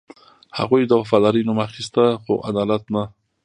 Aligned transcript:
هغوی 0.59 0.81
د 0.87 0.91
وفادارۍ 1.01 1.41
نوم 1.47 1.59
اخیسته، 1.67 2.03
خو 2.23 2.33
عدالت 2.49 2.83
نه. 2.93 3.03